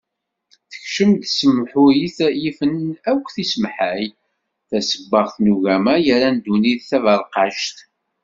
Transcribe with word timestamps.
Tekcem-d 0.71 1.21
tsemhuyt 1.25 2.17
yifen 2.41 2.71
akk 3.11 3.25
tisemhay, 3.35 4.03
tasebbaɣt 4.69 5.35
n 5.39 5.51
ugama 5.53 5.95
yerran 6.05 6.37
ddunit 6.39 6.81
d 6.83 6.87
taberqact. 6.89 7.77